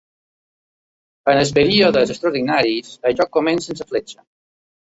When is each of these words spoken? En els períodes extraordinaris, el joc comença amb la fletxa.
En 1.33 1.41
els 1.41 1.51
períodes 1.59 2.13
extraordinaris, 2.15 2.91
el 3.11 3.17
joc 3.21 3.33
comença 3.39 3.73
amb 3.75 3.85
la 3.85 3.89
fletxa. 3.93 4.27